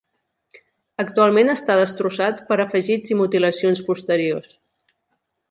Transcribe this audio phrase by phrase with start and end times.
[1.03, 4.59] Actualment està destrossat per afegits i mutilacions posteriors.